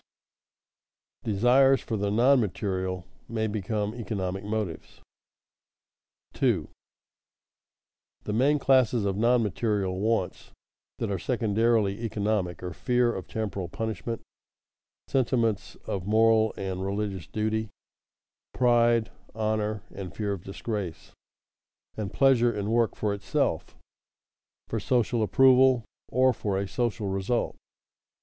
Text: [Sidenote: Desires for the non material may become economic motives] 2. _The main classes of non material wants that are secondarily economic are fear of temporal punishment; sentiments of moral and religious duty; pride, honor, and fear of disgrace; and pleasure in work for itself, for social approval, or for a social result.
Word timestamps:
[Sidenote: 1.25 1.35
Desires 1.37 1.81
for 1.81 1.95
the 1.95 2.09
non 2.09 2.39
material 2.39 3.05
may 3.29 3.45
become 3.45 3.93
economic 3.93 4.43
motives] 4.43 4.99
2. 6.33 6.69
_The 8.25 8.33
main 8.33 8.57
classes 8.57 9.05
of 9.05 9.15
non 9.15 9.43
material 9.43 9.99
wants 9.99 10.53
that 10.97 11.11
are 11.11 11.19
secondarily 11.19 12.01
economic 12.03 12.63
are 12.63 12.73
fear 12.73 13.13
of 13.13 13.27
temporal 13.27 13.69
punishment; 13.69 14.23
sentiments 15.07 15.75
of 15.85 16.07
moral 16.07 16.51
and 16.57 16.83
religious 16.83 17.27
duty; 17.27 17.69
pride, 18.55 19.11
honor, 19.35 19.83
and 19.91 20.15
fear 20.15 20.33
of 20.33 20.43
disgrace; 20.43 21.11
and 21.95 22.11
pleasure 22.11 22.51
in 22.51 22.71
work 22.71 22.95
for 22.95 23.13
itself, 23.13 23.77
for 24.67 24.79
social 24.79 25.21
approval, 25.21 25.85
or 26.09 26.33
for 26.33 26.57
a 26.57 26.67
social 26.67 27.07
result. 27.09 27.55